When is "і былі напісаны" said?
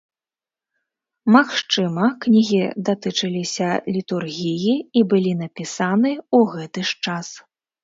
4.81-6.11